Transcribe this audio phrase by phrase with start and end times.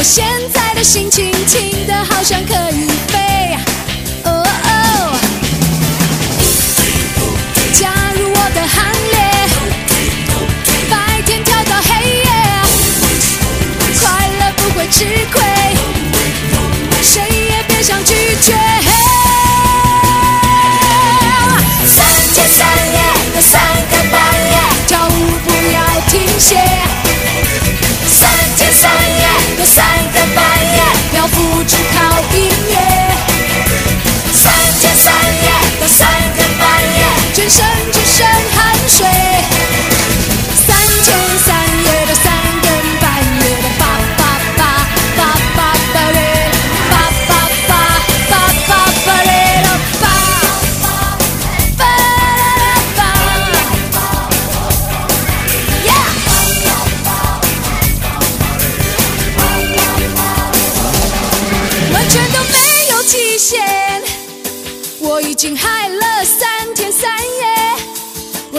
[0.00, 3.54] 我现在的心情轻的好像可以飞，
[4.24, 5.20] 哦哦，
[7.74, 9.20] 加入我的行列。
[10.88, 12.24] 白天跳到黑夜，
[14.00, 15.42] 快乐不会吃亏，
[17.02, 18.56] 谁也别想拒绝。
[21.84, 22.98] 三天三夜
[23.34, 24.18] 的三更半
[24.50, 24.56] 夜，
[24.86, 25.10] 跳舞
[25.44, 25.78] 不要
[26.08, 26.79] 停歇。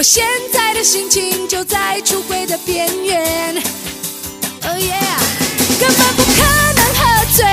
[0.01, 3.55] 我现在的心情就在出轨的边缘
[4.63, 5.19] ，Oh yeah，
[5.79, 6.41] 根本不可
[6.73, 7.45] 能喝醉，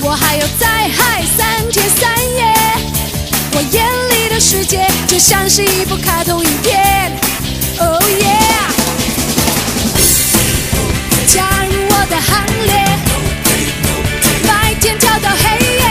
[0.00, 2.54] 我还要再嗨三天三夜。
[3.52, 7.12] 我眼里的世界就像是一部卡通影片
[7.78, 8.72] ，Oh yeah，
[11.26, 12.72] 加入我的行列，
[14.48, 15.84] 白天跳到黑夜，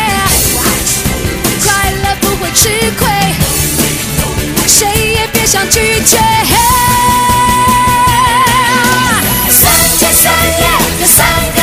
[1.63, 3.07] 快乐不会吃亏。
[4.67, 5.10] 谁
[5.51, 6.17] 想拒绝。
[9.49, 10.31] 三天三
[10.61, 10.63] 夜
[10.97, 11.60] 的三更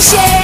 [0.00, 0.39] 停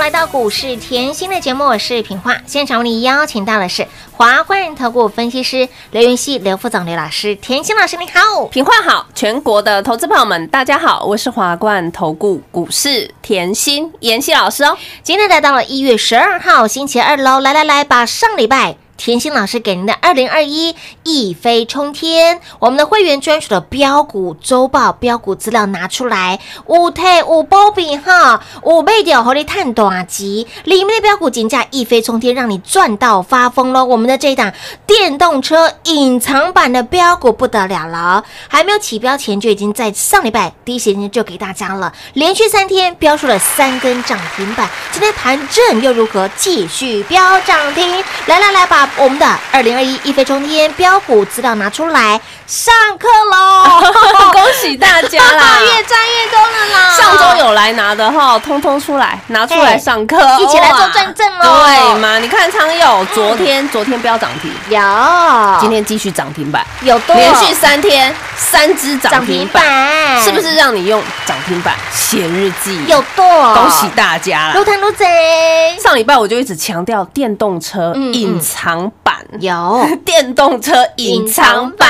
[0.00, 2.34] 来到股市甜心的节目，我是品化。
[2.46, 7.34] 现场为你邀请到的是华冠投顾分析师刘云熙、刘副总、刘老师。
[7.36, 14.74] 甜心老师你好，品话好，全国的投资朋友们，大家好，我是华冠投顾股市甜心妍希老师哦。
[15.02, 18.76] 今天来到了一月十二号星期二喽，来来来，把上礼拜。
[19.00, 33.82] 甜心老师给您的二零二一一飞冲天，我们的会员专属的标股周报、标股资料拿出来，五退五包比哈，五倍掉和你探短集，里面的标股金价一飞冲天，让你赚到发疯喽！
[33.86, 34.52] 我们的这一档
[34.86, 48.04] 电动车隐藏版的标股不得了了，还没有起标前就已经在上礼拜第一时间就给大家了，连续三天标出了三根涨停板，今天盘正又如何继续飙涨停？
[48.26, 52.20] 来来来，把我们的二零二一一飞冲天标股资料拿出来，
[52.50, 53.62] 上课喽！
[54.34, 55.60] 恭喜大家啦！
[55.62, 56.96] 越赚越多了啦！
[56.98, 62.18] 上周有来拿的哈，通通出来拿出来上课，一起来做哇转正喽对嘛？
[62.18, 64.80] 你看昌佑昨天昨天标涨停，有，
[65.60, 72.84] 今天继续涨停板，有多连续三天三只涨涨停停板，是不是让你用涨停板写日记？
[72.88, 73.54] 有多？
[73.54, 74.54] 恭喜大家啦！
[74.54, 75.06] 撸贪撸贼，
[75.80, 79.14] 上礼拜我就一直强调电动车隐藏版。
[79.38, 81.86] 有 电动车隐藏，版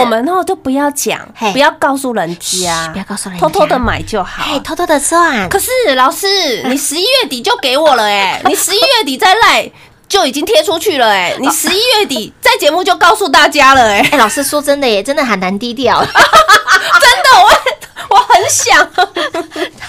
[0.00, 3.40] 我们哦都不要讲嘿，不要告诉人家，不要告诉人家。
[3.40, 4.44] 偷偷的买就好。
[4.44, 6.26] 嘿，偷偷的算，可是老师，
[6.66, 9.70] 你 十一月底就给我了哎、你十一月底再赖
[10.08, 16.02] 就已经贴出去了哎、你十一月底在节目就告诉大家了哎、 哎，老师说真的耶，真的很难低调，
[17.00, 18.88] 真的我我很想。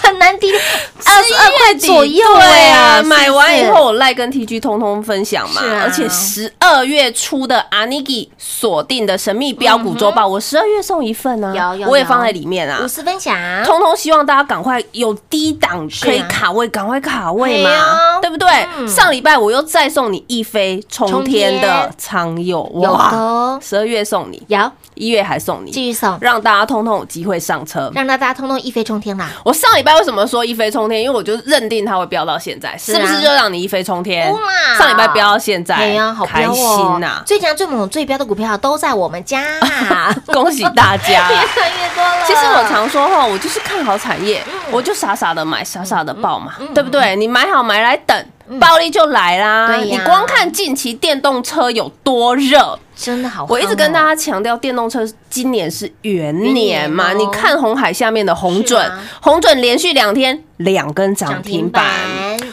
[0.02, 11.88] 很难低，二十二块月左右对哎，啊，买完以后我赖跟 TG 通通分享嘛而且十二月初的 Aniki 锁定的神秘标股周报，我十二月送一份啊，有有有。
[11.90, 12.80] 我也放在里面啊。
[12.82, 18.48] 五十分享，通通希望大家赶快有低档可以卡位，赶快卡位嘛，对不对？
[18.78, 18.88] 嗯。
[18.88, 21.94] 上礼拜我又再送你一飞冲天的天。
[21.98, 22.88] 仓友，有的。
[23.16, 24.58] 哦十二月送你，有。
[24.94, 27.90] 一月还送你，继续送，让大家通通有机会上车。
[27.94, 29.28] 让大家通通一飞冲天啦！
[29.44, 31.02] 我上礼拜为什么说一飞冲天？
[31.02, 34.32] 因为我就认定它会飙到现在，是不是就让你一飞冲天？
[34.78, 37.22] 上礼拜飙到现在，哎呀，好开心呐！
[37.26, 39.42] 最强、最猛、最标的股票都在我们家，
[40.26, 41.28] 恭喜大家！
[41.30, 42.24] 越赚越多了。
[42.26, 47.16] 其实我常说哈，我就是看好产业，我就傻傻的买，傻傻的报嘛，对不对？
[47.16, 48.26] 你买好买来等，
[48.58, 49.76] 暴力就来啦。
[49.76, 57.12] 你光看近期电动车有多热，真的好哦，我一直跟大家强调，电动车今年是元年嘛。
[57.12, 61.84] 你看红海下面的红准红准连续两天两根涨停板。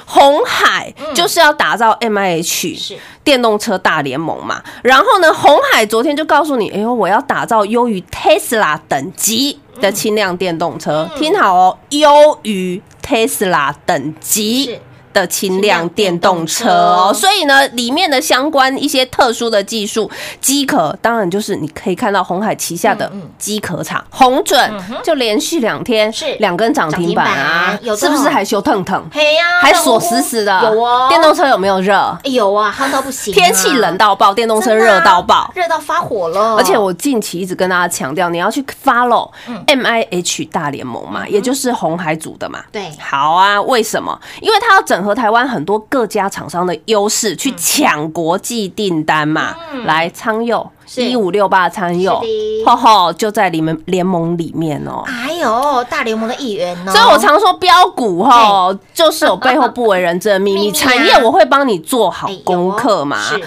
[0.05, 4.61] 红海就是要打造 M I H 是电动车大联盟嘛。
[4.83, 11.09] 然后呢，红海昨天就告诉你，哎呦，我要打造优于 Tesla 等级的轻量电动车。
[11.13, 14.79] 嗯听好哦，优于 Tesla 等级是。
[15.17, 20.09] 的轻量电动车哦，所以呢，里面的相关一些特殊的技术，
[20.39, 24.71] 机壳当然就是你可以看到红海旗下的机壳厂红准
[25.03, 29.03] 就连续两天是两根涨停板啊是不是还修腾腾？
[29.11, 31.95] 嘿呀，还锁死死的，有哦，电动车有没有热？
[32.23, 35.51] 哎有啊，夯到不行啊，天气冷到爆，电动车热到爆。
[35.55, 36.55] 热到发火了。
[36.55, 39.31] 而且我近期一直跟大家强调，你要去 follow
[39.65, 42.59] M I H 大联盟嘛，也就是红海组的嘛。
[42.71, 44.19] 对好啊，为什么？
[44.41, 49.55] 因为它要整合台湾很多各家厂商的优势，去抢国际订单嘛。
[49.85, 52.21] 来，昌佑一五六八昌佑，
[52.65, 55.03] 吼吼，就在你们联盟里面哦。
[55.05, 60.71] 哎呦，大联盟的一员哦，所以我常说标股吼，就是有背后不为人知的秘密。
[60.71, 63.21] 产业我会帮你做好功课嘛。
[63.21, 63.41] 是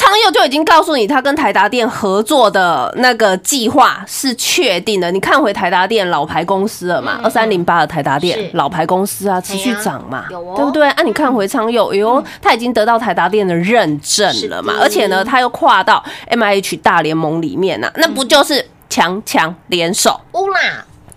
[0.00, 5.12] 昌佑就已经告诉你，他跟台达电合作的那个计划是确定的。
[5.12, 8.20] 你看回台达电老牌公司了嘛，二三零八的台达是。
[8.20, 10.24] 电老牌公司啊，持续涨嘛
[10.56, 10.88] 对不对？
[10.88, 20.58] 啊，你看回昌佑，哎呦，他已经得到台达电的认证了嘛而且呢，他又跨到 M I H 大联盟里面呐，那不就是强强联手，乌啦，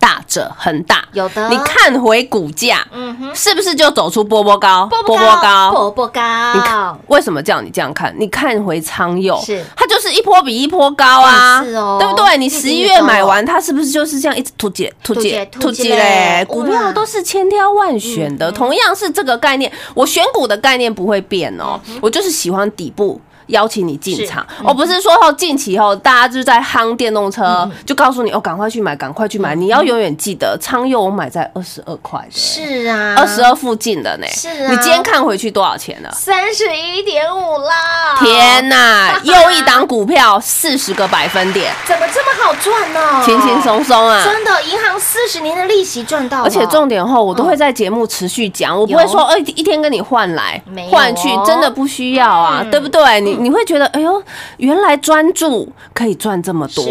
[0.04, 1.02] 大者恒大？
[1.14, 4.86] 有的你看回股价，嗯哼，是不是就走出波波高？
[4.86, 8.14] 波波高，波波你看高，为什么叫你这样看？
[8.18, 12.36] 你看回仓佑，是它就是一波比一波高啊，哎是哦对不对？
[12.36, 16.44] 你十一月买完，它是不是就是这样一直突解、突解、突解嘞嘞？
[16.44, 23.18] 股票都是千挑万选的，同样是这个概念，我选股的概念不会变哦，我就是喜欢底部。
[23.46, 29.54] 邀请你进场，是我不是说后近期后大家就是在夯电动车，就告诉你哦，赶快去买，赶快去买。
[29.54, 34.26] 你要永远记得，昌佑我买在二十二块的，是啊，二十二附近的呢。
[34.28, 36.10] 是啊你今天看回去多少钱了？
[36.12, 38.16] 三十一点五啦！
[38.18, 43.22] 天呐， 又一档股票四十个百分点，怎么这么好赚呢？
[43.24, 44.24] 轻轻松松啊！
[44.24, 50.60] 真的，银行四十年的利息赚到了，而且重点后，我都会在节目持续讲，我不会说，哎，一天跟你换来
[50.90, 53.20] 换去，真的不需要啊，嗯对不对？
[53.20, 54.22] 你你会觉得，哎呦，
[54.58, 56.84] 原来专注可以赚这么多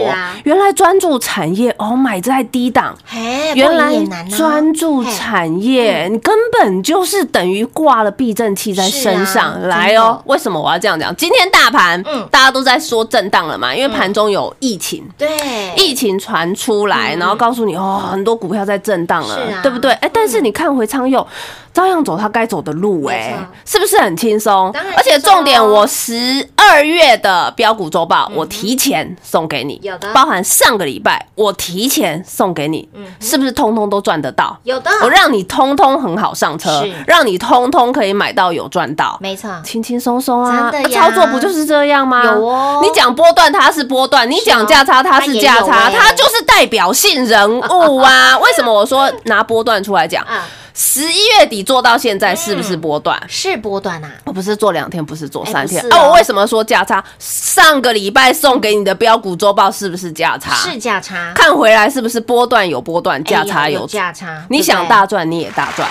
[0.44, 2.96] 原来专注产业哦，买在低档。
[3.06, 3.94] 嘿，原来
[4.30, 10.22] 专注产业，你根本就是等于挂了避震器在身上来哦。
[10.26, 11.16] 为什么我要这样讲？
[11.16, 15.30] 今天大盘，嗯大家都在说震荡了嘛，因为盘中有疫情，对，
[15.76, 19.92] 疫情传出来，然后告诉你哦，很多股票在震荡了对不对？
[19.94, 21.26] 哎，但是你看回昌佑，
[21.74, 24.72] 照样走他该走的路，没哎，是不是很轻松？
[24.96, 30.12] 而且重点，我十十二月的标股周报，我提前送给你，有的。
[30.14, 34.58] 包含上个礼拜我提前送给你，嗯是不是通通都赚得到？
[34.64, 39.18] 有的，我让你通通很好上车，让你通通可以买到有赚到。
[39.20, 42.24] 没错，轻轻松松啊，操作不就是这样吗？
[42.24, 42.80] 有哦。
[42.84, 45.98] 你讲波段它是波段，你讲价差它是价差，它欸。
[45.98, 48.38] 它就是代表性人物啊。
[48.44, 50.24] 为什么我说拿波段出来讲？
[50.26, 53.22] 啊，十一月底做到现在是不是波段？
[53.28, 56.08] 是波段啊，我不是做两天，不是做三天哎不是哦啊！
[56.08, 57.04] 我为什么说价差？
[57.20, 60.56] 上个礼拜送给你的标股周报是不是价差？
[60.56, 65.88] 是价差，看回来是不是波段有波段，价差哎有价差，你想大赚你也大赚，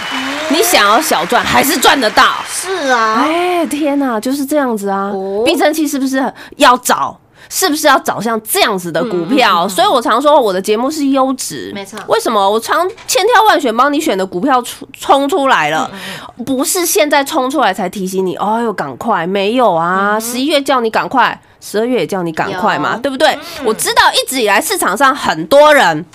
[0.51, 2.37] 你想要小赚还是赚得到。
[2.49, 5.45] 是啊，哎，天哪，就是这样子啊哦！
[5.47, 7.17] 避震器是不是要找？
[7.55, 9.69] 是不是要找像这样子的股票？
[9.69, 15.91] 所以我常说我的节目是优质，嗯没错为什么我常千挑万选帮你选的股票出冲出来了，
[16.39, 20.19] 嗯不是现在冲出来才提醒你，哎呦赶快，没有嗯啊！
[20.19, 23.29] 十一月叫你赶快，十二月也叫你赶快嘛，对不对？
[23.59, 26.07] 嗯我知道一直以来市场上很多人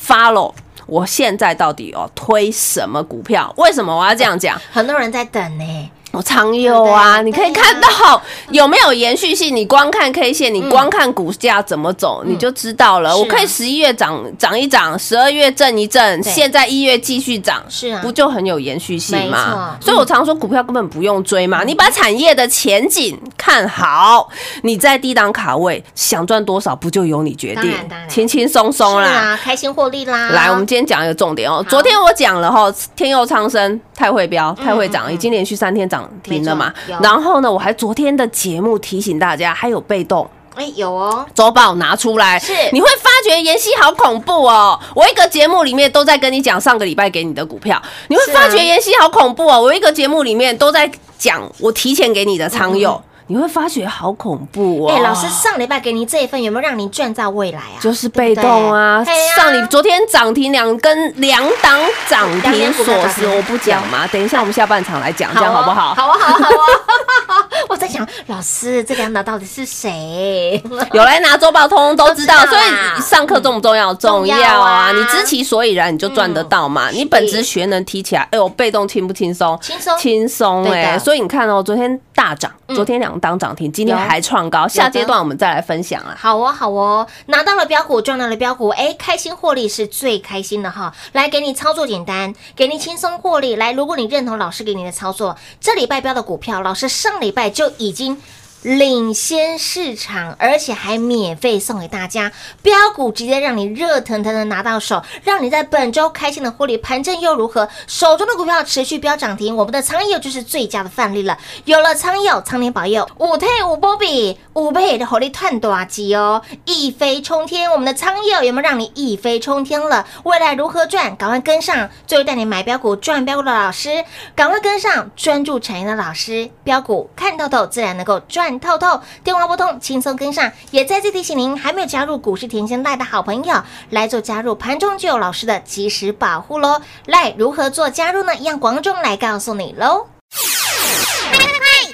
[0.00, 0.52] follow。
[0.86, 3.52] 我现在到底哦推什么股票？
[3.56, 4.60] 为什么我要这样讲？
[4.70, 7.88] 很多人在等呢，我常有啊，你可以看到
[8.50, 9.54] 有没有延续性。
[9.54, 13.16] 你光看 K 线，你光看股价怎么走，你就知道了。
[13.16, 19.76] 我可以十一月涨涨一涨，十二月震一震，现在一月继续涨，是啊不就很有延续性没吗？
[19.80, 24.28] 所以我常说股票根本不用追嘛，你把产业的前景看好，
[24.62, 27.72] 你在低档卡位，想赚多少不就由你决定
[28.08, 29.38] 轻轻松松啦。
[29.42, 30.30] 开心获利啦。
[30.30, 31.64] 来，我们今天讲一个重点哦。
[31.68, 36.72] 昨天我讲了哈，天佑昌生太会标、太会涨，已经连续三天涨停了嘛。
[37.02, 40.28] 然后呢，我还昨天的节目提醒大家，还有被动。
[40.54, 44.78] 哎有哦，周报拿出来，是你会发觉妍希好恐怖哦！
[44.94, 49.60] 我一个节目里面都在跟你讲上个礼拜给你的股票，你会发觉妍希好恐怖哦！
[49.60, 54.92] 我一个节目里面都在讲我提前给你的仓友，你会发觉好恐怖哦！
[54.92, 57.80] 嗯哎，老师上礼拜给你这一份有没有让你赚到未来啊？
[57.80, 59.02] 就是被动啊
[59.36, 65.94] 上礼昨天涨停两根两档涨停锁死，我不讲嘛，等一下我们下半场来讲，这样哦好不好？
[65.94, 67.48] 好啊，好啊，好啊！
[67.68, 70.62] 我在想，老师这两档到底是谁？
[70.92, 73.94] 有来拿周报，通通都知道，知道所以上课重不重要？
[73.94, 74.70] 重要重要啊！
[74.88, 76.90] 啊你知其所以然，你就赚得到嘛。
[76.90, 79.58] 嗯你本职学能提起来，哎呦，被动轻不轻松？
[79.62, 80.98] 轻松轻松哎！
[80.98, 86.16] 所以你看哦，昨天大涨，嗯昨天两档涨停，今天还创高，下阶段我们再来分享啊。
[86.18, 90.94] 好哦，好哦，拿到了标股，赚到了标股，哎，开心获利是最开心的哈。
[91.12, 93.56] 来，给你操作简单，给你轻松获利。
[93.56, 98.18] 来，如果你认同老师给你的操作，这礼拜标的股票，老师上礼拜就已经。
[98.64, 106.78] 领先市场，而且还免费送给大家标股，直接让你热腾腾的拿到手，让你在本周开心的获利。
[106.78, 107.68] 盘正又如何？
[107.86, 111.36] 手中的股票持续飙涨停，我们的苍友就是最佳的范例了。
[111.66, 117.70] 有了苍友，苍天保佑，五退五波比，五倍的火力探大吉哦，一飞冲天。
[117.70, 120.06] 我们的苍友有没有让你一飞冲天了？
[120.22, 121.14] 未来如何赚？
[121.16, 124.04] 赶快跟上，最会带你买标股、赚标股的老师，
[124.34, 129.00] 赶快跟上，专注产业的老师，标股看透透，自然能够赚透透。
[129.22, 130.50] 电话拨通，轻松跟上。
[130.70, 136.80] 也再次提醒您，还没有加入股市甜心赖的好朋友，来做加入，盘中就有老师的及时保护喽。
[137.06, 138.34] 赖如何做加入呢？
[138.36, 140.06] 一样广中来告诉你喽。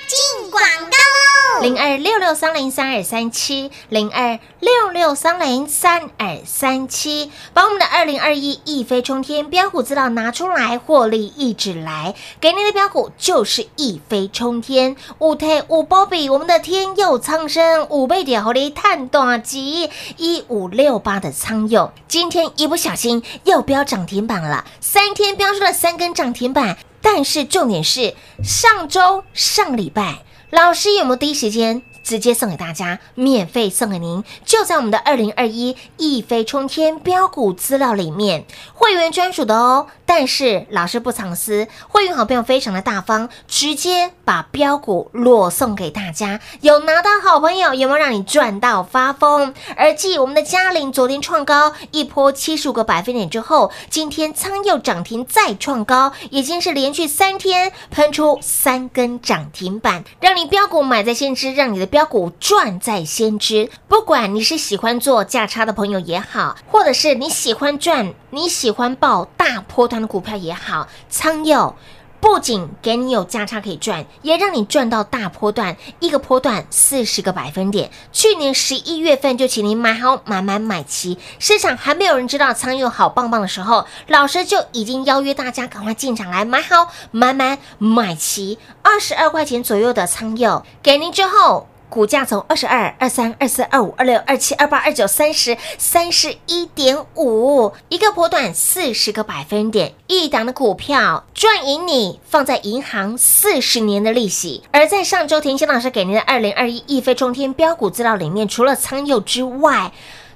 [0.50, 1.62] 广告喽。
[1.62, 30.22] 零二六六三零三二三七，零二六六三零三二三七，把我们的二零二一一飞冲天标股资料拿出来，获利一指来，给您的标股就是一飞冲天，五退五波比，我们的天佑苍生五倍点红利探短吉一五六八的苍佑，今天一不小心又飙涨停板了，三天飙出了三根涨停板，但是重点是上周上礼拜。
[30.50, 34.24] 老师有没有第一时间直接送给大家，免费送给您？
[34.44, 39.86] 就在我们的二零二一一飞冲天标股资料里面，会员专属的哦。
[40.04, 46.38] 但是老师不藏私，会员好朋友非常的大方，直接把标股裸送给大家。
[46.60, 49.52] 有拿到好朋友，有没有让你赚到发疯？
[49.76, 63.68] 而继我们的嘉玲昨天创高一波七十五个百分点之后，今天仓又涨停再创高，已经是连续三天喷出三根涨停板，让你标股买在先知，让你的标股赚在先知。
[63.88, 71.74] 不管你是喜欢做价差的朋友也好，或者是你喜欢赚、你喜欢报大波段的股票也好，仓友。
[72.20, 77.90] 不仅给你有价差可以赚，也让你赚到大波段，一个波段四十个百分点。
[78.12, 91.69] 去年十一月份就请您买好买买买齐，市场还没有人知道仓友好棒棒的时候，老师就已经邀约大家赶快进场来买好买买买齐，二十二块钱左右的仓友给您之后。
[91.90, 104.62] 股价从二十二、二三、二四、二五、二六、二七、二八、二九、三十、三十一点五，一个波段四十个百分点，一档的股票赚赢你放在银行四十年的利息。
[104.70, 109.92] 而在上周田心老师给您的二零二一一飞冲天标股资料里面，除了苍佑之外，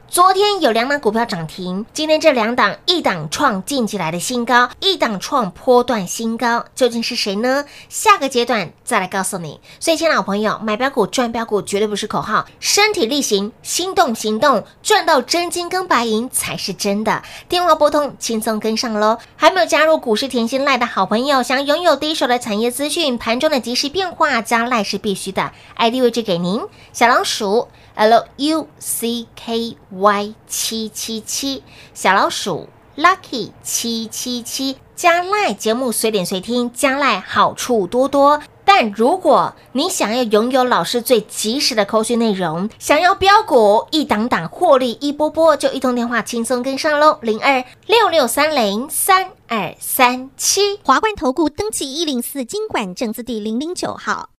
[0.06, 7.64] 昨天有两档股票涨停，今天这两档，一档创近期来的新高，一档创波段新高，究竟是谁呢？
[7.88, 9.60] 下个阶段再来告诉你。
[9.80, 17.22] 所以，亲爱的朋友，买标股赚标股绝对不是口号，身体力行，心动行动，赚到真金跟白银才是真的。
[17.48, 19.18] 电话拨通，轻松跟上喽。
[19.34, 25.50] 还没有加入股市甜心赖的好朋友，想拥有第一手的产业资讯，盘中的即时变化，加赖是必须的。
[25.76, 26.60] ID 位置给您，
[26.92, 27.66] 小老鼠。
[27.96, 38.40] L U C K Y 七七七小老鼠 Lucky 七七七加赖节目随点随听，加赖好处多多。
[38.66, 50.78] 但如果你想要拥有老师最及时的扣讯内容，想要标股一档档获利一波波，就一通电话轻松跟上喽，零二六六三零三二三七。
[50.84, 54.30] 华冠投顾登记一零四经管证字第零零九号。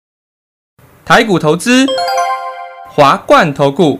[1.06, 1.86] 台股投资，
[2.90, 4.00] 华冠投顾。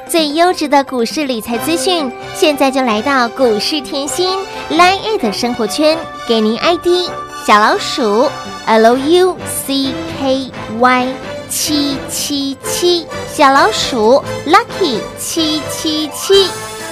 [0.11, 4.37] 最优质的股市理财资讯，现在就来到股市甜心
[4.69, 7.09] Line 的生活圈，给您 ID
[7.47, 8.29] 小老鼠
[8.65, 11.07] L U C K Y
[11.49, 16.49] 七七七，小老鼠 Lucky 七七七。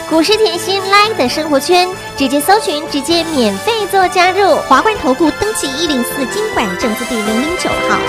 [0.09, 4.55] 股市甜心 Line 的生活圈，直接搜寻，直接免费做加入。
[4.69, 7.99] 华冠投顾登记一零四经管证字第零零九号。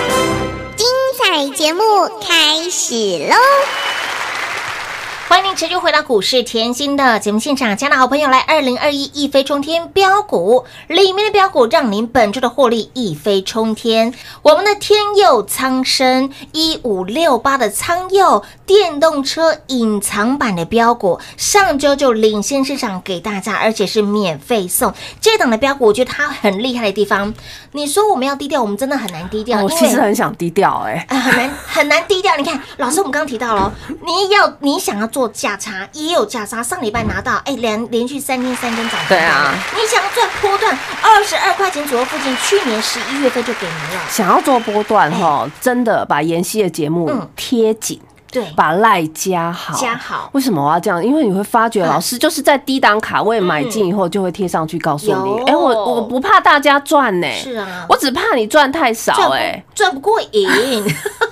[0.77, 0.87] 精
[1.21, 1.83] 彩节目
[2.25, 2.95] 开始
[3.29, 3.35] 喽！
[5.31, 14.13] 欢迎您持续回到股市甜心的节目现场，亲爱的好朋友来，二零二一一飞冲天标股里面的标股，让您本周的获利一飞冲天。
[14.41, 24.93] 我们的天佑苍生一五六八的苍佑电动车隐藏版的标股，上周就领先市场给大家，而且是免费送。
[25.21, 27.33] 这档的标股，我觉得它很厉害的地方，
[27.71, 29.63] 你说我们要低调，我们真的很难低调。
[29.63, 32.35] 我其实很想低调哎、啊，很难很难低调。
[32.35, 36.61] 你看，老师，我们刚刚提到了，你要你想要做价差，也有价差。
[36.61, 38.99] 上礼拜拿到，哎，连连续三天三根涨。
[39.07, 44.01] 对啊，你想要赚波段二十二块钱左右附近，去年十一月份就给您了。
[44.09, 47.99] 想要做波段哈，真的把妍希的节目嗯贴紧。
[48.31, 51.03] 对，把赖加好，加好为什么我要这样？
[51.03, 60.47] 因为你会发觉，嗯老师就是在低档卡位买进以后，就会贴上去告诉你有，哎，我我不怕大家赚呢，是啊我只怕你赚太少，哎，赚不过瘾。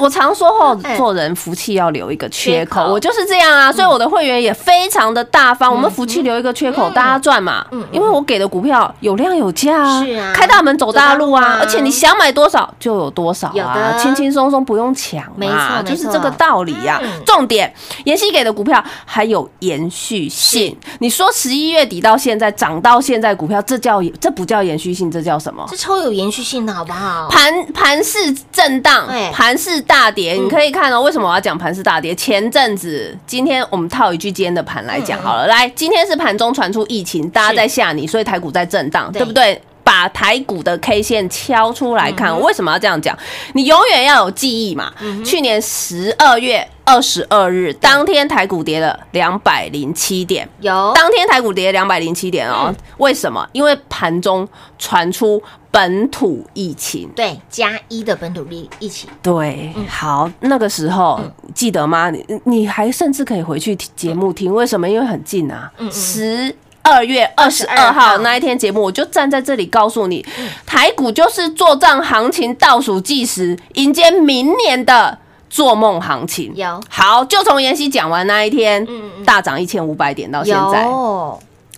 [0.00, 17.10] 我常说后哎做人福气要留一个缺口，我就是这样啊，所以我的会员也非常的大方，我们福气留一个缺口，大家赚嘛，因为我给的股票有量有价啊，是啊开大门走大路啊，啊而且你想买多少就有多少有啊，的轻轻松松不用抢没嘛，错就是这个道理呀嗯。
[17.24, 17.72] 重点，
[18.04, 25.64] 妍希给的股票还有延续性，你说十一月底到现在涨到现在股票，这叫这不叫延续性，这叫什么？
[25.68, 27.28] 这超有延续性的好不好？
[27.28, 32.14] 盘盘势震荡哎，盘势大跌，嗯你可以看到为什么我要讲盘是大跌？
[32.14, 39.60] 前阵子，今天我们套一句今天的盘来讲好了，来，今天是盘中传出疫情，大家在吓你，所以台股在震荡，对对不对？
[39.84, 43.16] 把台股的 K 线敲出来看，为什么要这样讲？
[43.52, 44.92] 你永远要有记忆嘛。
[45.24, 50.92] 去年十二月二十二日当天，台股跌了两百零七点，有。
[50.94, 53.46] 当天台股跌两百零七点哦，为什么？
[53.52, 57.10] 因为盘中传出本土疫情。
[57.14, 61.20] 对加一的本土疫疫情，对，好，那个时候、
[61.54, 62.08] 记得吗？
[62.08, 64.88] 你你还甚至可以回去听节目听，为什么？
[64.88, 66.56] 因为很近啊，十。
[66.88, 68.18] 二月二十二22号号。
[68.18, 70.24] 那一天节目，我就站在这里告诉你，
[70.64, 76.52] 台股就是做账行情倒数计时，迎接明年的做梦行情。
[76.54, 76.80] 有。
[76.88, 80.86] 好，就从妍希讲完那一天，嗯嗯大涨一千五百点到现在，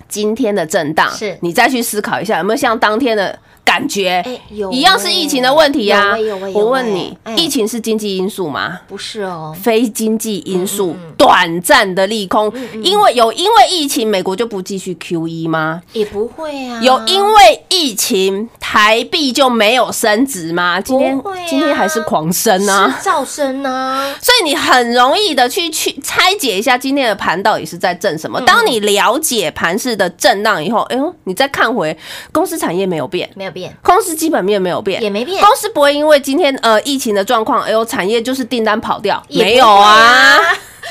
[0.09, 1.37] 今天的震荡，是。
[1.43, 4.23] 你再去思考一下，有没有像当天的感觉？
[4.25, 6.53] 哎有一样是疫情的问题呀、有欸有欸有欸。
[6.55, 7.35] 我问你，哎。
[7.37, 8.81] 疫情是经济因素吗？
[8.89, 12.51] 不是哦，非经济因素，嗯短暂的利空，
[12.83, 15.83] 因为有因为疫情，美国就不继续 Q E 吗？
[15.93, 20.79] 也不会啊，有因为疫情，台币就没有升值吗？
[20.79, 23.01] 今天、今天还是狂升啊！
[23.03, 28.39] 是噪声啊，所以你很容易的去去拆解一下今天的盘到底是在震嗯什么。
[28.43, 31.97] 当你了解盘市的震荡以后，哎呦，你再看回
[32.31, 35.43] 公司产业没有变，没有变，公司基本面没有变，也没变。
[35.43, 40.39] 公司不会因为今天呃疫情的状况，哎呦产业就是订单跑掉，没有啊。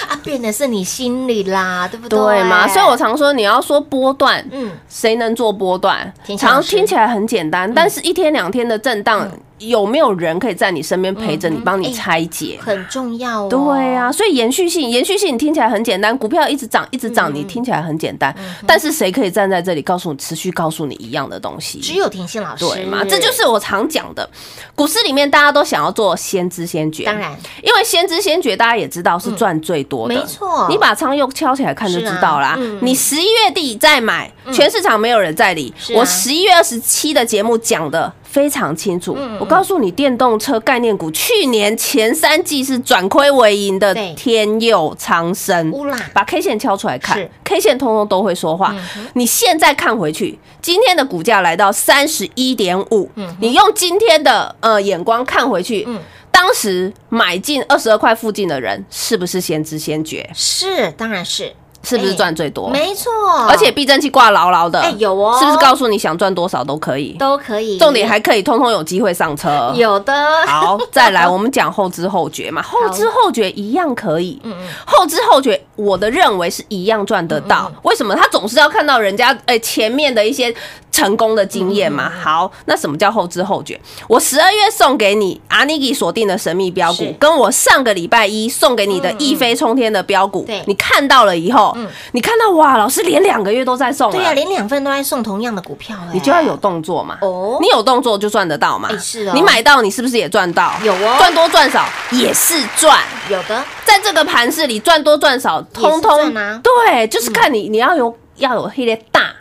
[0.02, 2.20] 会啊，变的是你心里啦，对不对？
[2.20, 2.68] 对嘛？
[2.68, 6.12] 所以我常说，你要说波段，嗯谁能做波段？
[6.38, 12.60] 常听起来很简单，但是一天两天的震荡，有没有人可以在你身边陪着你，帮你哎拆解？
[12.62, 13.50] 很重要哦。
[13.50, 21.80] 对啊，所以延续性，延续性你听起来很简单，股票一直涨一直嗯涨，你听起来很简单，但是谁可以站在这里告诉你，持续告诉你一样的东西？
[21.80, 23.04] 只有田心老师对嘛？
[23.04, 24.30] 这就是我常讲的，
[24.76, 27.32] 股市里面大家都想要做先知先觉，当然，
[27.64, 32.58] 因为先知先觉大家也知道是赚最多的，没错你把仓又敲起来看就知道啦。
[32.82, 35.74] 你十一月底再买，全市场没有人在理。
[35.96, 45.74] 我十一月二十七的节目讲的非常清楚，嗯我告诉你，电动车概念股去年前三季是转亏为盈的天佑苍生，
[46.14, 48.76] 把 K 线敲出来看，K 线通通都会说话。
[49.14, 56.00] 你现在看回去，今天的股价来到三十一点五，你用今天的呃眼光看回去，嗯。
[56.30, 60.30] 当时买进二十二块附近的人，是不是先知先觉？
[60.36, 61.52] 是，当然是，
[61.88, 62.70] 是不是赚最多？
[62.70, 63.12] 没错，
[63.50, 67.14] 而且避震器挂牢牢的，哎有哦是不是告诉你想赚多少都可以？
[67.18, 69.72] 都可以，重点还可以通通有机会上车。
[69.76, 70.14] 有的，
[70.46, 74.40] 好，再来我们讲后知后觉嘛， 后知后觉一样可以。
[74.44, 74.54] 嗯
[74.86, 77.72] 后知后觉，我的认为是一样赚得到。
[77.84, 78.14] 为什么？
[78.14, 80.54] 他总是要看到人家哎前面的一些
[80.92, 82.12] 成功的经验嘛。
[82.22, 83.80] 好，那什么叫后知后觉？
[84.08, 91.78] 我十二月送给你阿尼给锁定的神秘标股，跟我上个礼拜一送给你的一飞冲天的标股对，你看到了以后，
[92.14, 97.18] 你看到哇，老师连两个月都在送了，对呀，连两份都在送同样的股票，哎你就要有动作嘛。
[97.22, 98.90] 哦你有动作就赚得到嘛。
[98.92, 100.74] 哎是哦你买到，你是不是也赚到？
[100.84, 102.98] 有哦赚多赚少也是赚。
[103.30, 109.34] 有的，在这个盘市里，赚多赚少，通通对，就是看你你要有要有黑的大。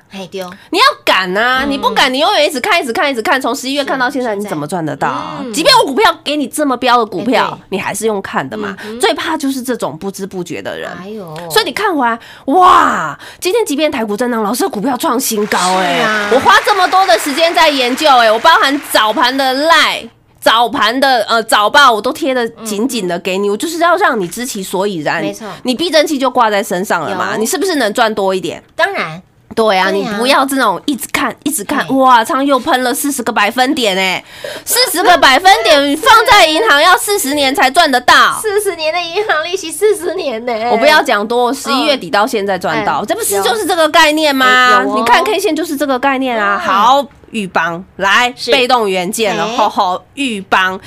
[0.71, 1.67] 你要敢啊！
[1.69, 5.12] 你不敢，你永远一直看，一直看，一直看，从十一月看到现在，你怎么赚得到？
[5.41, 8.75] 嗯即便我股票给你这么标的股哎票，你还是用看的嘛。
[8.99, 10.91] 最怕就是这种不知不觉的人。
[10.99, 20.09] 哎呦，所以你看回来，哇，今天即便台股震荡，老师的股票创新高哎、我花这么多的时间在研究哎、我包含早盘的赖。
[20.46, 25.20] 早盘的呃早报我都贴的紧紧的给你，我就是要让你知其所以然。
[25.20, 25.44] 没错。
[25.64, 28.62] 你避震器就挂在身上了嘛，你是不是能赚多一点？
[28.76, 29.20] 当然。
[29.54, 34.22] 对啊，你不要这种一直看一直看，哇，仓又喷了四十个百分点哎、
[34.66, 38.38] 四十个 百分点放在银行要四十年才赚得到。
[38.42, 44.85] 四十年的银行利息，四十年呢，我不要讲多，十一月底到现在赚到，哎这不是就是这个概念吗？
[44.94, 46.61] 你看 K 线就是这个概念啊。
[46.62, 46.68] 嗯。
[46.68, 47.06] 好，
[47.37, 49.57] 玉邦来被动元件了，哎。
[49.57, 50.81] 吼吼，玉邦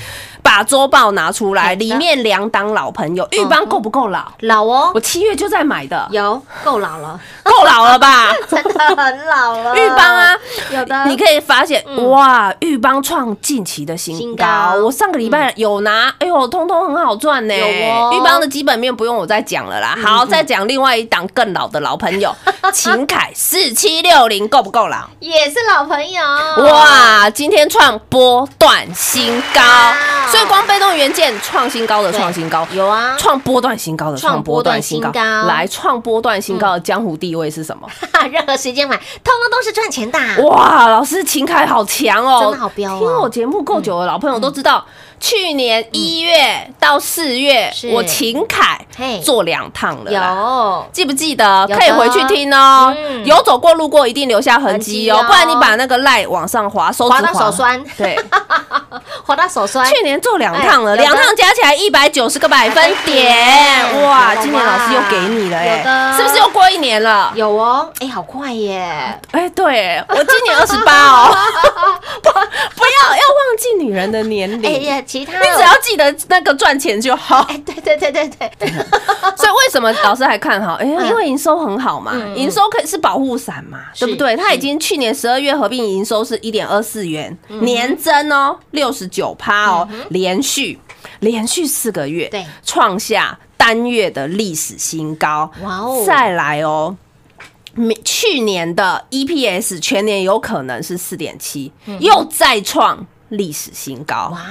[0.49, 4.23] 把周报拿出来，里面两档老朋友，玉邦够不够老？
[4.39, 4.91] 老哦。
[4.95, 8.33] 我，七月就在买的，有够老了，够老了吧？
[8.49, 10.35] 真的很老了，玉邦啊，
[10.71, 14.73] 有的，你可以发现，哇，玉邦创近期的新高。
[14.83, 17.55] 我上个礼拜有拿，哎呦，通通很好赚呢。
[17.55, 18.11] 有哦。
[18.15, 19.95] 玉邦的基本面不用我再讲了啦。
[20.03, 22.35] 好，再讲另外一档更老的老朋友，
[22.73, 25.01] 秦凯四七六零够不够老？
[25.19, 26.23] 也是老朋友，
[26.63, 29.61] 哇，今天创波段新高。
[29.61, 29.95] 哇，
[30.39, 35.11] 所以光被动元件创新高的对创新高，有啊，创波段新高的创创波段新高。
[35.45, 37.85] 来创波段新高的江湖地位是什么？
[38.31, 42.99] 任何时间买，通通都是赚钱的，哇，老师秦凯好强哦，真的好彪哦。
[42.99, 44.85] 听我节目够久的老朋友都知道，
[45.19, 49.19] 去年一月到四月是，我秦凯嘿。
[49.19, 50.35] 做两趟了啦。
[50.35, 50.89] 有。
[50.93, 51.67] 记不记得？
[51.67, 52.95] 可以回去听哦。
[52.97, 53.25] 嗯。
[53.25, 57.81] 有走过路过，一定留下痕迹哦不然你把那个赖往上滑，滑到手酸。
[57.97, 58.17] 对，
[59.25, 64.35] 滑到手酸，去年做两趟了，两趟加起来一百九十个百分点，哎哇！
[64.35, 65.89] 今年老师又给你了，有的。
[65.91, 67.31] 哎，是不是又过一年了？
[67.35, 71.35] 有哦，哎，好快耶，哎，对我今年二十八哦，
[72.21, 75.39] 不 不要要忘记女人的年龄，哎呀，其他。
[75.39, 77.45] 你只要记得那个赚钱就好。
[77.49, 78.51] 哎，对对对对对，
[79.37, 80.75] 所以为什么老师还看好？
[80.75, 84.31] 哎，因为营收很好嘛，嗯营收可以是保护伞嘛，是对不对？
[84.31, 84.37] 是。
[84.37, 90.79] 它已经去年十二月合并营收是一点二四元，嗯年增哦六十九趴哦，连续。
[91.21, 95.49] 连续四个月对创下单月的历史新高。
[95.61, 96.97] 哇哦再来哦。
[98.03, 104.29] 去年的 EPS 全年有可能是四点七，又再创历史新高。
[104.31, 104.41] 嗯哇，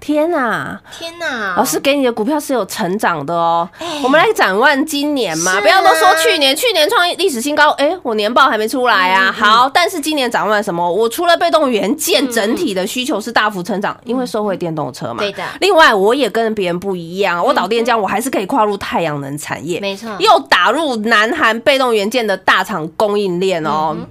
[0.00, 0.80] 天哪！
[0.98, 1.54] 天哪！
[1.56, 3.68] 老师给你的股票是有成长的哦。
[3.78, 9.32] 哎我们来展望今年嘛，啊不要都说去年，去年创历史新高，哎，我年报还没出来嗯啊。
[9.32, 10.90] 好，但是今年展望什么？
[10.90, 15.16] 我除了被动元件整体的需求是大幅成长，因为收回电动车嘛。
[15.18, 23.94] 嗯对的另外，我也跟别人不一样，我导电浆我还是可以跨入太阳能产业，没错又打入南韩被动元件的大厂供应链哦。
[23.94, 24.06] 嗯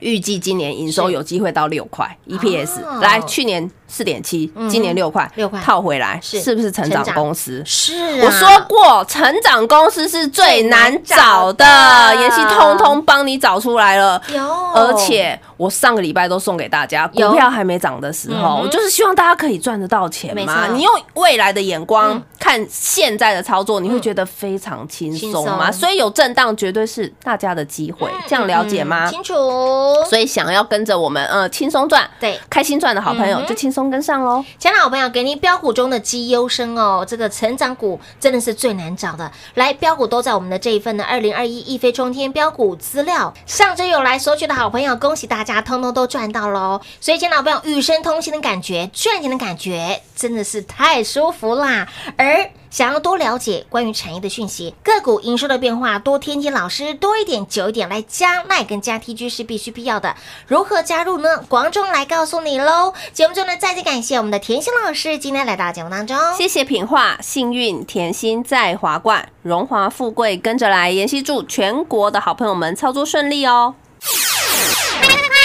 [0.00, 5.60] 预计今年营收有机会到六块 EPS，、哦来去年四点七，今年六块，六块。
[5.60, 6.40] 套回来是。
[6.40, 7.62] 是不是成长公司？
[7.64, 11.64] 是啊，我说过，成长公司是最难找的。
[11.64, 14.20] 最难找，的妍希通通帮你找出来了。
[14.32, 14.42] 有，
[14.74, 20.66] 而且我上个礼拜都送给大家，股票还没涨的时候，我就是希望大家可以赚得到钱没嘛。
[20.66, 25.70] 错你用未来的眼光嗯看现在的操作，你会觉得非常轻松嘛。
[25.70, 29.10] 轻松所以有震荡绝对是大家的机会，这样了解吗嗯？
[29.10, 29.34] 清楚。
[30.08, 34.42] 所以想要跟着我们呃轻松赚、对开心赚的好朋友，就轻松跟上喽。
[34.58, 39.30] 亲爱的好朋友，给您标股中的绩优生哦，这个成长股真的是最难找的。
[39.56, 46.82] 来，标股都在我们的这一份的二零二一一飞冲天标股资料，上周有来索取的好朋友，恭喜大家，通通都赚到喽！
[47.00, 51.88] 所以，亲爱的好朋友，与生同行的感觉，赚钱的感觉，真的是太舒服啦。
[52.18, 60.14] 而想要多了解关于产业的讯息、个股营收的变化，多听听老师多一点、久一点来加赖跟加 TG 是必须必要的。
[60.46, 61.38] 如何加入呢？
[61.48, 62.92] 广中来告诉你喽。
[63.12, 66.16] 节目中呢，再次感谢我们的甜心老师今天来到节目当中。
[66.36, 70.90] 谢谢品画，幸运甜心在华冠，荣华富贵跟着来。
[70.90, 73.74] 妍希祝全国的好朋友们操作顺利哦。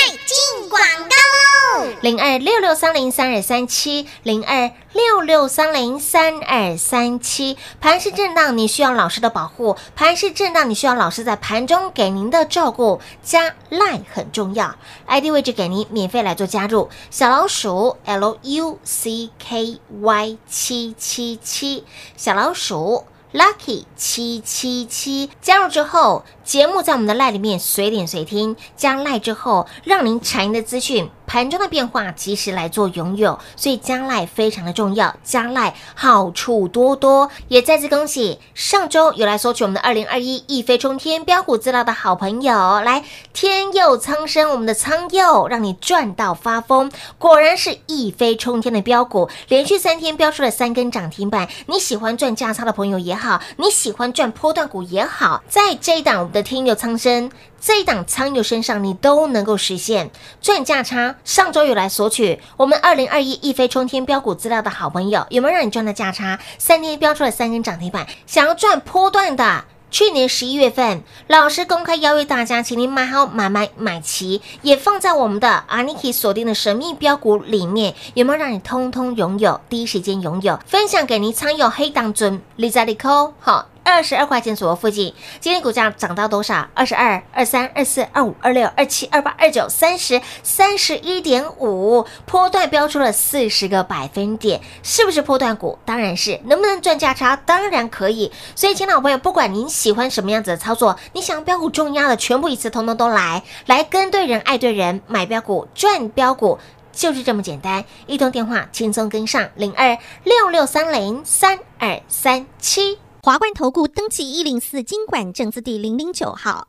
[0.76, 1.88] 广告喽！
[2.02, 7.58] 零二六六三零三二三七，零二六六三零三二三七。
[7.80, 13.00] 盘市震荡，你需要老师的保护；盘市震荡，你需要老师在盘中给您的照顾。
[13.24, 14.76] 加 line 很重要
[15.08, 21.86] ，ID 位置给您免费来做加入，小老鼠 L U C K Y 七七七，
[22.18, 23.06] 小老鼠。
[23.34, 37.32] Lucky 七七七加入之后，节目在我们的赖里面随点随听，加赖之后，让您产业的资讯、盘中的变化及时来做拥有，所以加赖非常的重要，加赖好处多多。
[37.48, 43.04] 也再次恭喜上周有来索取我们的二零二一一飞冲天标股资料的好朋友，来
[43.34, 51.50] 天佑苍生，我们的苍佑让你赚到发疯，果然是一飞冲天的标股，连续三天标出了三根涨停板。
[51.66, 57.32] 你喜欢赚价差的朋友也好，你喜欢赚波段股也好，在这一档的天佑苍生。
[57.62, 61.16] 这一档苍佑身上，你都能够实现赚价差。
[61.24, 66.38] 上周有来索取我们二零二一一飞冲天标股资料的好朋友，有没有让你赚到价差？
[66.60, 69.64] 三天标出了三根涨停板，想要赚波段的。
[69.92, 79.62] 去年十一月份，老师公开邀约大家，请您买好、买买买齐，也放在我们的 Aniki 锁定的神秘标股里面，有没有让你通通拥有？
[79.70, 83.70] 第一时间拥有，分享给您参有黑档尊李在利扣好。
[83.86, 86.68] 二十二块钱左右附近，今天股价涨到多少？
[86.74, 95.78] 二十二、二三、二四、二五、二六、二七、二八、二九、三十、三十一点五，波段标出了四十个百分点，是不是波段股？
[95.86, 97.36] 当然是，能不能赚价差？
[97.46, 98.32] 当然可以。
[98.56, 106.58] 所以，亲爱的朋友，不管您喜欢什么样子的操作，你想标股重压的，全部一次通通都来，来跟对人，爱对人，买标股赚标股。
[106.92, 112.98] 就是这么简单，一通电话轻松跟上零二六六三零三二三七。
[113.26, 116.68] 华冠投顾登记一零四经管证字第零零九号。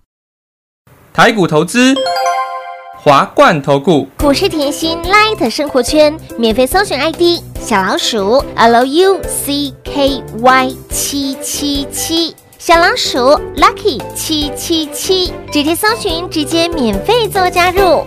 [1.12, 1.94] 台股投资，
[2.98, 4.08] 华冠投顾。
[4.18, 13.18] 股市甜心 Light 生活圈免费搜寻 ID 小老鼠 Lucky 七七七，小老鼠
[13.58, 18.06] Lucky 七七七，直接搜寻，直接免费做加入。